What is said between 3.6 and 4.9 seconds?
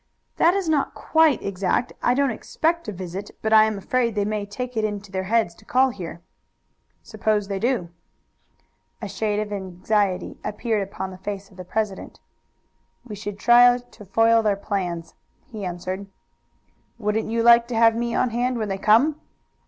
am afraid they may take it